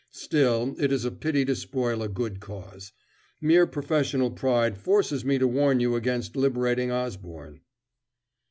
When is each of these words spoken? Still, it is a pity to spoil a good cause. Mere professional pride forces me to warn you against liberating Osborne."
Still, 0.15 0.75
it 0.79 0.91
is 0.91 1.05
a 1.05 1.11
pity 1.11 1.45
to 1.45 1.55
spoil 1.55 2.01
a 2.01 2.07
good 2.09 2.39
cause. 2.39 2.91
Mere 3.39 3.67
professional 3.67 4.31
pride 4.31 4.75
forces 4.75 5.23
me 5.23 5.37
to 5.37 5.47
warn 5.47 5.79
you 5.79 5.95
against 5.95 6.35
liberating 6.35 6.89
Osborne." 6.91 7.61